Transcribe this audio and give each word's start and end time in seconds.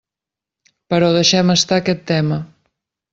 Però 0.93 1.11
deixem 1.17 1.55
estar 1.57 1.79
aquest 1.81 2.03
tema. 2.13 2.39